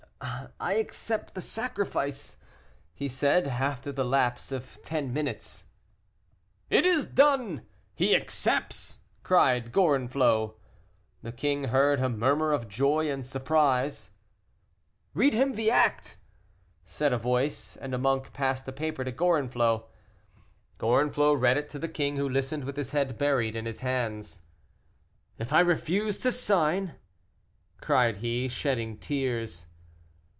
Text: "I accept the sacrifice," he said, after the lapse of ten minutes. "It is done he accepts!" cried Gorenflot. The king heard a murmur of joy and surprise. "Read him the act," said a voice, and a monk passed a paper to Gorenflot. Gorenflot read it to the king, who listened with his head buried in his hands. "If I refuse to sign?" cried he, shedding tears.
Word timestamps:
"I 0.59 0.73
accept 0.75 1.33
the 1.33 1.41
sacrifice," 1.41 2.37
he 2.93 3.09
said, 3.09 3.47
after 3.47 3.91
the 3.91 4.05
lapse 4.05 4.51
of 4.51 4.77
ten 4.83 5.11
minutes. 5.11 5.63
"It 6.69 6.85
is 6.85 7.07
done 7.07 7.65
he 7.95 8.15
accepts!" 8.15 8.99
cried 9.23 9.71
Gorenflot. 9.71 10.53
The 11.23 11.31
king 11.31 11.65
heard 11.65 11.99
a 11.99 12.07
murmur 12.09 12.51
of 12.53 12.67
joy 12.69 13.09
and 13.09 13.25
surprise. 13.25 14.11
"Read 15.15 15.33
him 15.33 15.53
the 15.53 15.71
act," 15.71 16.17
said 16.85 17.11
a 17.13 17.17
voice, 17.17 17.75
and 17.77 17.95
a 17.95 17.97
monk 17.97 18.31
passed 18.31 18.67
a 18.67 18.71
paper 18.71 19.03
to 19.03 19.11
Gorenflot. 19.11 19.85
Gorenflot 20.77 21.39
read 21.41 21.57
it 21.57 21.67
to 21.69 21.79
the 21.79 21.89
king, 21.89 22.17
who 22.17 22.29
listened 22.29 22.65
with 22.65 22.77
his 22.77 22.91
head 22.91 23.17
buried 23.17 23.55
in 23.55 23.65
his 23.65 23.79
hands. 23.79 24.39
"If 25.39 25.51
I 25.51 25.61
refuse 25.61 26.19
to 26.19 26.31
sign?" 26.31 26.93
cried 27.81 28.17
he, 28.17 28.47
shedding 28.47 28.99
tears. 28.99 29.65